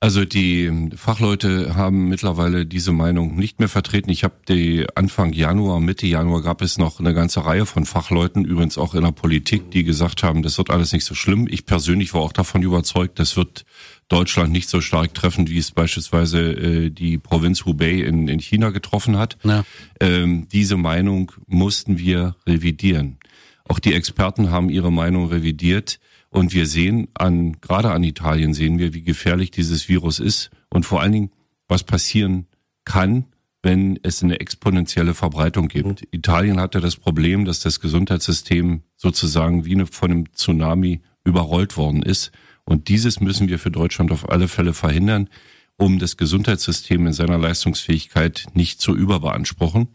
Also 0.01 0.23
die 0.23 0.71
Fachleute 0.95 1.75
haben 1.75 2.07
mittlerweile 2.07 2.65
diese 2.65 2.93
Meinung 2.93 3.35
nicht 3.35 3.59
mehr 3.59 3.67
vertreten. 3.67 4.09
Ich 4.09 4.23
habe 4.23 4.35
die 4.47 4.87
Anfang 4.95 5.33
Januar, 5.33 5.81
Mitte 5.81 6.07
Januar 6.07 6.41
gab 6.41 6.61
es 6.61 6.77
noch 6.77 7.01
eine 7.01 7.13
ganze 7.13 7.43
Reihe 7.43 7.65
von 7.65 7.85
Fachleuten, 7.85 8.45
übrigens 8.45 8.77
auch 8.77 8.95
in 8.95 9.03
der 9.03 9.11
Politik, 9.11 9.71
die 9.71 9.83
gesagt 9.83 10.23
haben, 10.23 10.41
das 10.41 10.57
wird 10.57 10.69
alles 10.69 10.93
nicht 10.93 11.03
so 11.03 11.15
schlimm. 11.15 11.47
Ich 11.49 11.65
persönlich 11.65 12.13
war 12.13 12.21
auch 12.21 12.31
davon 12.31 12.63
überzeugt, 12.63 13.19
das 13.19 13.35
wird 13.35 13.65
Deutschland 14.07 14.53
nicht 14.53 14.69
so 14.69 14.79
stark 14.79 15.13
treffen, 15.13 15.49
wie 15.49 15.57
es 15.57 15.71
beispielsweise 15.71 16.39
äh, 16.39 16.89
die 16.91 17.17
Provinz 17.17 17.65
Hubei 17.65 17.91
in, 17.91 18.29
in 18.29 18.39
China 18.39 18.69
getroffen 18.69 19.17
hat. 19.17 19.37
Ja. 19.43 19.65
Ähm, 19.99 20.47
diese 20.49 20.77
Meinung 20.77 21.33
mussten 21.45 21.97
wir 21.97 22.37
revidieren. 22.47 23.17
Auch 23.65 23.79
die 23.79 23.93
Experten 23.93 24.49
haben 24.49 24.69
ihre 24.69 24.93
Meinung 24.93 25.27
revidiert. 25.27 25.99
Und 26.29 26.53
wir 26.53 26.67
sehen 26.67 27.07
an, 27.15 27.59
gerade 27.61 27.91
an 27.91 28.03
Italien 28.03 28.53
sehen 28.53 28.77
wir, 28.77 28.93
wie 28.93 29.01
gefährlich 29.01 29.51
dieses 29.51 29.89
Virus 29.89 30.19
ist 30.19 30.51
und 30.69 30.85
vor 30.85 31.01
allen 31.01 31.11
Dingen, 31.11 31.31
was 31.67 31.83
passieren 31.83 32.47
kann, 32.85 33.25
wenn 33.61 33.99
es 34.03 34.23
eine 34.23 34.39
exponentielle 34.39 35.13
Verbreitung 35.13 35.67
gibt. 35.67 36.01
Mhm. 36.01 36.07
Italien 36.11 36.59
hatte 36.59 36.79
das 36.79 36.95
Problem, 36.95 37.45
dass 37.45 37.59
das 37.59 37.79
Gesundheitssystem 37.79 38.83
sozusagen 38.95 39.65
wie 39.65 39.73
eine, 39.73 39.85
von 39.85 40.11
einem 40.11 40.33
Tsunami 40.33 41.01
überrollt 41.23 41.77
worden 41.77 42.01
ist. 42.01 42.31
Und 42.63 42.87
dieses 42.87 43.19
müssen 43.19 43.49
wir 43.49 43.59
für 43.59 43.71
Deutschland 43.71 44.11
auf 44.11 44.29
alle 44.29 44.47
Fälle 44.47 44.73
verhindern, 44.73 45.29
um 45.77 45.99
das 45.99 46.17
Gesundheitssystem 46.17 47.07
in 47.07 47.13
seiner 47.13 47.37
Leistungsfähigkeit 47.37 48.47
nicht 48.53 48.81
zu 48.81 48.95
überbeanspruchen. 48.95 49.87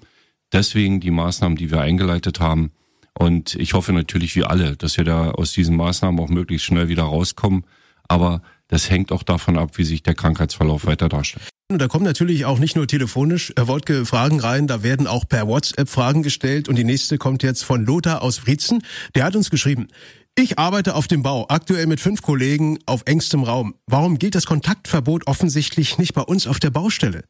Deswegen 0.52 1.00
die 1.00 1.10
Maßnahmen, 1.10 1.56
die 1.56 1.70
wir 1.70 1.80
eingeleitet 1.80 2.40
haben, 2.40 2.72
und 3.18 3.54
ich 3.54 3.74
hoffe 3.74 3.92
natürlich 3.92 4.34
wie 4.36 4.44
alle, 4.44 4.76
dass 4.76 4.96
wir 4.96 5.04
da 5.04 5.30
aus 5.30 5.52
diesen 5.52 5.76
Maßnahmen 5.76 6.18
auch 6.20 6.28
möglichst 6.28 6.66
schnell 6.66 6.88
wieder 6.88 7.04
rauskommen. 7.04 7.64
Aber 8.08 8.42
das 8.68 8.90
hängt 8.90 9.12
auch 9.12 9.22
davon 9.22 9.56
ab, 9.56 9.78
wie 9.78 9.84
sich 9.84 10.02
der 10.02 10.14
Krankheitsverlauf 10.14 10.86
weiter 10.86 11.08
darstellt. 11.08 11.48
Da 11.68 11.88
kommen 11.88 12.04
natürlich 12.04 12.44
auch 12.44 12.58
nicht 12.58 12.76
nur 12.76 12.86
telefonisch 12.86 13.52
Herr 13.56 13.68
Wolke 13.68 14.04
Fragen 14.04 14.40
rein, 14.40 14.66
da 14.66 14.82
werden 14.82 15.06
auch 15.06 15.26
per 15.26 15.48
WhatsApp 15.48 15.88
Fragen 15.88 16.22
gestellt 16.22 16.68
und 16.68 16.76
die 16.76 16.84
nächste 16.84 17.16
kommt 17.16 17.42
jetzt 17.42 17.64
von 17.64 17.86
Lothar 17.86 18.20
aus 18.20 18.38
Frietzen. 18.38 18.82
Der 19.14 19.24
hat 19.24 19.34
uns 19.34 19.48
geschrieben, 19.48 19.88
ich 20.36 20.58
arbeite 20.58 20.94
auf 20.94 21.06
dem 21.06 21.22
Bau, 21.22 21.46
aktuell 21.48 21.86
mit 21.86 22.00
fünf 22.00 22.20
Kollegen 22.20 22.78
auf 22.84 23.02
engstem 23.06 23.44
Raum. 23.44 23.76
Warum 23.86 24.18
gilt 24.18 24.34
das 24.34 24.44
Kontaktverbot 24.44 25.26
offensichtlich 25.26 25.96
nicht 25.96 26.12
bei 26.12 26.22
uns 26.22 26.46
auf 26.46 26.58
der 26.58 26.70
Baustelle? 26.70 27.24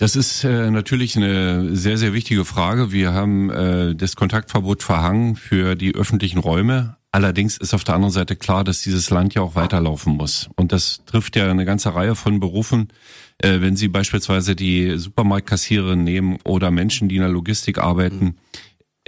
Das 0.00 0.16
ist 0.16 0.44
äh, 0.44 0.70
natürlich 0.70 1.14
eine 1.14 1.76
sehr, 1.76 1.98
sehr 1.98 2.14
wichtige 2.14 2.46
Frage. 2.46 2.90
Wir 2.90 3.12
haben 3.12 3.50
äh, 3.50 3.94
das 3.94 4.16
Kontaktverbot 4.16 4.82
verhangen 4.82 5.36
für 5.36 5.74
die 5.74 5.94
öffentlichen 5.94 6.38
Räume. 6.38 6.96
Allerdings 7.12 7.58
ist 7.58 7.74
auf 7.74 7.84
der 7.84 7.96
anderen 7.96 8.12
Seite 8.12 8.34
klar, 8.34 8.64
dass 8.64 8.80
dieses 8.80 9.10
Land 9.10 9.34
ja 9.34 9.42
auch 9.42 9.56
weiterlaufen 9.56 10.14
muss. 10.16 10.48
Und 10.56 10.72
das 10.72 11.04
trifft 11.04 11.36
ja 11.36 11.50
eine 11.50 11.66
ganze 11.66 11.94
Reihe 11.94 12.14
von 12.14 12.40
Berufen. 12.40 12.88
Äh, 13.36 13.60
wenn 13.60 13.76
Sie 13.76 13.88
beispielsweise 13.88 14.56
die 14.56 14.96
Supermarktkassiererin 14.96 16.02
nehmen 16.02 16.38
oder 16.44 16.70
Menschen, 16.70 17.10
die 17.10 17.16
in 17.16 17.22
der 17.22 17.30
Logistik 17.30 17.76
arbeiten, 17.76 18.38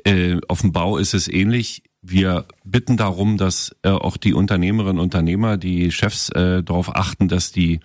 äh, 0.05 0.37
auf 0.47 0.61
dem 0.61 0.73
Bau 0.73 0.99
ist 0.99 1.15
es 1.15 1.27
ähnlich. 1.27 1.85
Wir 2.03 2.45
bitten 2.65 2.99
darum, 2.99 3.39
dass 3.39 3.75
äh, 3.83 3.89
auch 3.89 4.19
die 4.19 4.35
Unternehmerinnen 4.35 4.99
und 4.99 5.05
Unternehmer, 5.05 5.57
die 5.57 5.91
Chefs 5.91 6.29
äh, 6.29 6.63
darauf 6.63 6.95
achten, 6.95 7.29
dass 7.29 7.51
die 7.51 7.81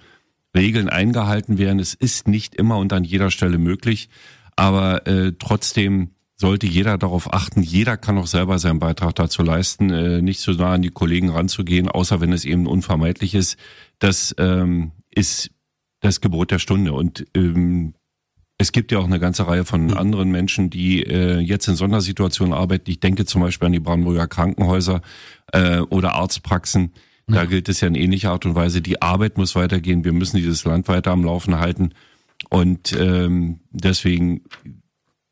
Regeln 0.57 0.89
eingehalten 0.89 1.57
werden. 1.57 1.79
Es 1.79 1.93
ist 1.93 2.27
nicht 2.27 2.55
immer 2.55 2.77
und 2.77 2.91
an 2.91 3.03
jeder 3.03 3.31
Stelle 3.31 3.57
möglich, 3.57 4.09
aber 4.55 5.07
äh, 5.07 5.33
trotzdem 5.37 6.11
sollte 6.35 6.67
jeder 6.67 6.97
darauf 6.97 7.33
achten, 7.33 7.63
jeder 7.63 7.97
kann 7.97 8.17
auch 8.17 8.27
selber 8.27 8.59
seinen 8.59 8.79
Beitrag 8.79 9.15
dazu 9.15 9.43
leisten, 9.43 9.89
äh, 9.91 10.21
nicht 10.21 10.39
so 10.39 10.51
nah 10.51 10.73
an 10.73 10.81
die 10.81 10.89
Kollegen 10.89 11.29
ranzugehen, 11.29 11.89
außer 11.89 12.21
wenn 12.21 12.33
es 12.33 12.45
eben 12.45 12.67
unvermeidlich 12.67 13.33
ist. 13.33 13.57
Das 13.99 14.35
ähm, 14.37 14.91
ist 15.09 15.51
das 16.01 16.21
Gebot 16.21 16.51
der 16.51 16.59
Stunde. 16.59 16.93
Und 16.93 17.25
ähm, 17.35 17.93
es 18.59 18.71
gibt 18.71 18.91
ja 18.91 18.99
auch 18.99 19.05
eine 19.05 19.19
ganze 19.19 19.47
Reihe 19.47 19.65
von 19.65 19.85
mhm. 19.85 19.97
anderen 19.97 20.31
Menschen, 20.31 20.69
die 20.69 21.03
äh, 21.03 21.39
jetzt 21.39 21.67
in 21.67 21.75
Sondersituationen 21.75 22.53
arbeiten. 22.53 22.89
Ich 22.89 22.99
denke 22.99 23.25
zum 23.25 23.41
Beispiel 23.41 23.67
an 23.67 23.73
die 23.73 23.79
Brandenburger 23.79 24.27
Krankenhäuser 24.27 25.01
äh, 25.53 25.79
oder 25.79 26.13
Arztpraxen, 26.13 26.93
da 27.27 27.45
gilt 27.45 27.69
es 27.69 27.81
ja 27.81 27.87
in 27.87 27.95
ähnlicher 27.95 28.31
Art 28.31 28.45
und 28.45 28.55
Weise, 28.55 28.81
die 28.81 29.01
Arbeit 29.01 29.37
muss 29.37 29.55
weitergehen, 29.55 30.05
wir 30.05 30.13
müssen 30.13 30.37
dieses 30.37 30.63
Land 30.63 30.87
weiter 30.87 31.11
am 31.11 31.23
Laufen 31.23 31.59
halten. 31.59 31.93
Und 32.49 32.93
ähm, 32.93 33.59
deswegen 33.71 34.43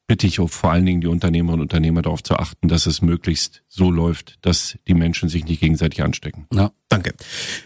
bitte 0.08 0.28
ich 0.28 0.40
auch 0.40 0.50
vor 0.50 0.72
allen 0.72 0.86
Dingen 0.86 1.02
die 1.02 1.08
Unternehmerinnen 1.08 1.62
und 1.62 1.66
Unternehmer 1.74 2.02
darauf 2.02 2.22
zu 2.22 2.36
achten, 2.36 2.68
dass 2.68 2.86
es 2.86 3.02
möglichst 3.02 3.64
so 3.68 3.90
läuft, 3.90 4.38
dass 4.42 4.78
die 4.88 4.94
Menschen 4.94 5.30
sich 5.30 5.46
nicht 5.46 5.62
gegenseitig 5.62 6.04
anstecken. 6.04 6.48
Ja, 6.54 6.72
danke. 6.90 7.14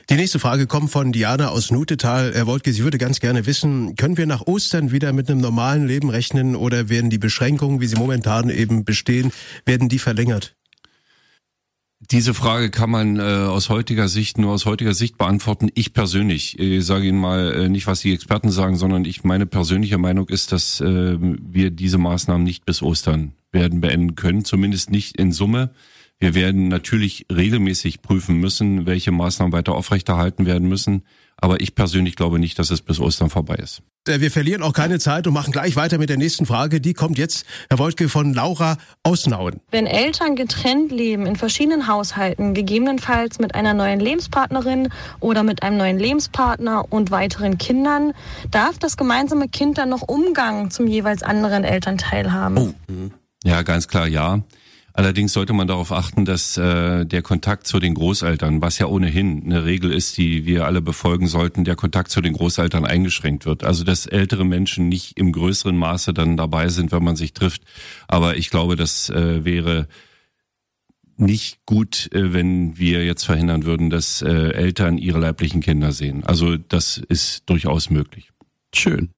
Die 0.09 0.15
nächste 0.15 0.39
Frage 0.39 0.67
kommt 0.67 0.89
von 0.89 1.11
Diana 1.11 1.49
aus 1.49 1.71
Nutetal. 1.71 2.33
Herr 2.33 2.47
Woltke, 2.47 2.71
sie 2.71 2.83
würde 2.83 2.97
ganz 2.97 3.19
gerne 3.19 3.45
wissen, 3.45 3.95
können 3.95 4.17
wir 4.17 4.25
nach 4.25 4.47
Ostern 4.47 4.91
wieder 4.91 5.11
mit 5.11 5.29
einem 5.29 5.41
normalen 5.41 5.87
Leben 5.87 6.09
rechnen 6.09 6.55
oder 6.55 6.89
werden 6.89 7.09
die 7.09 7.17
Beschränkungen, 7.17 7.81
wie 7.81 7.87
sie 7.87 7.97
momentan 7.97 8.49
eben 8.49 8.85
bestehen, 8.85 9.31
werden 9.65 9.89
die 9.89 9.99
verlängert? 9.99 10.55
Diese 12.01 12.33
Frage 12.33 12.69
kann 12.69 12.89
man 12.89 13.17
äh, 13.17 13.21
aus 13.21 13.69
heutiger 13.69 14.07
Sicht 14.07 14.37
nur 14.37 14.53
aus 14.53 14.65
heutiger 14.65 14.93
Sicht 14.93 15.17
beantworten. 15.17 15.69
Ich 15.75 15.93
persönlich, 15.93 16.57
ich 16.57 16.85
sage 16.85 17.07
Ihnen 17.07 17.19
mal 17.19 17.51
äh, 17.51 17.69
nicht, 17.69 17.87
was 17.87 17.99
die 17.99 18.13
Experten 18.13 18.51
sagen, 18.51 18.77
sondern 18.77 19.03
ich 19.03 19.25
meine 19.25 19.45
persönliche 19.45 19.97
Meinung 19.97 20.29
ist, 20.29 20.53
dass 20.53 20.79
äh, 20.79 21.17
wir 21.19 21.71
diese 21.71 21.97
Maßnahmen 21.97 22.43
nicht 22.43 22.65
bis 22.65 22.81
Ostern 22.81 23.33
werden 23.51 23.81
beenden 23.81 24.15
können, 24.15 24.45
zumindest 24.45 24.91
nicht 24.91 25.17
in 25.17 25.33
Summe. 25.33 25.71
Wir 26.19 26.35
werden 26.35 26.67
natürlich 26.67 27.25
regelmäßig 27.31 28.01
prüfen 28.01 28.37
müssen, 28.37 28.85
welche 28.85 29.11
Maßnahmen 29.11 29.53
weiter 29.53 29.73
aufrechterhalten 29.73 30.45
werden 30.45 30.67
müssen. 30.67 31.03
Aber 31.37 31.61
ich 31.61 31.73
persönlich 31.73 32.17
glaube 32.17 32.37
nicht, 32.39 32.59
dass 32.59 32.69
es 32.69 32.81
bis 32.81 32.99
Ostern 32.99 33.29
vorbei 33.29 33.55
ist. 33.55 33.81
Äh, 34.05 34.19
wir 34.19 34.29
verlieren 34.29 34.61
auch 34.61 34.73
keine 34.73 34.99
Zeit 34.99 35.25
und 35.25 35.33
machen 35.33 35.53
gleich 35.53 35.77
weiter 35.77 35.97
mit 35.97 36.09
der 36.09 36.17
nächsten 36.17 36.45
Frage. 36.45 36.81
Die 36.81 36.93
kommt 36.93 37.17
jetzt, 37.17 37.45
Herr 37.69 37.79
Woltke, 37.79 38.09
von 38.09 38.33
Laura 38.33 38.77
Ausnauen. 39.03 39.61
Wenn 39.71 39.87
Eltern 39.87 40.35
getrennt 40.35 40.91
leben 40.91 41.25
in 41.25 41.37
verschiedenen 41.37 41.87
Haushalten, 41.87 42.53
gegebenenfalls 42.53 43.39
mit 43.39 43.55
einer 43.55 43.73
neuen 43.73 44.01
Lebenspartnerin 44.01 44.89
oder 45.21 45.43
mit 45.43 45.63
einem 45.63 45.77
neuen 45.77 45.97
Lebenspartner 45.97 46.91
und 46.91 47.11
weiteren 47.11 47.57
Kindern, 47.57 48.11
darf 48.51 48.77
das 48.77 48.97
gemeinsame 48.97 49.47
Kind 49.47 49.77
dann 49.77 49.87
noch 49.87 50.01
Umgang 50.01 50.71
zum 50.71 50.87
jeweils 50.87 51.23
anderen 51.23 51.63
Elternteil 51.63 52.33
haben? 52.33 52.57
Oh. 52.57 52.73
Ja, 53.45 53.61
ganz 53.61 53.87
klar 53.87 54.07
ja. 54.07 54.41
Allerdings 54.99 55.31
sollte 55.31 55.53
man 55.53 55.65
darauf 55.65 55.93
achten, 55.93 56.25
dass 56.25 56.57
äh, 56.57 57.05
der 57.05 57.21
Kontakt 57.21 57.67
zu 57.67 57.79
den 57.79 57.93
Großeltern, 57.93 58.61
was 58.61 58.79
ja 58.79 58.87
ohnehin 58.87 59.45
eine 59.45 59.63
Regel 59.63 59.93
ist, 59.93 60.17
die 60.17 60.45
wir 60.45 60.65
alle 60.65 60.81
befolgen 60.81 61.27
sollten, 61.27 61.63
der 61.63 61.77
Kontakt 61.77 62.11
zu 62.11 62.19
den 62.19 62.33
Großeltern 62.33 62.83
eingeschränkt 62.83 63.45
wird. 63.45 63.63
Also 63.63 63.85
dass 63.85 64.07
ältere 64.07 64.43
Menschen 64.43 64.89
nicht 64.89 65.17
im 65.17 65.31
größeren 65.31 65.77
Maße 65.77 66.13
dann 66.13 66.35
dabei 66.35 66.67
sind, 66.67 66.91
wenn 66.91 67.01
man 67.01 67.15
sich 67.15 67.31
trifft. 67.31 67.61
Aber 68.09 68.35
ich 68.35 68.49
glaube, 68.49 68.75
das 68.75 69.09
äh, 69.09 69.45
wäre 69.45 69.87
nicht 71.15 71.65
gut, 71.65 72.09
äh, 72.11 72.33
wenn 72.33 72.77
wir 72.77 73.05
jetzt 73.05 73.23
verhindern 73.23 73.63
würden, 73.63 73.89
dass 73.89 74.21
äh, 74.21 74.27
Eltern 74.27 74.97
ihre 74.97 75.19
leiblichen 75.19 75.61
Kinder 75.61 75.93
sehen. 75.93 76.25
Also 76.25 76.57
das 76.57 76.97
ist 76.97 77.43
durchaus 77.49 77.89
möglich. 77.89 78.31
Schön. 78.75 79.07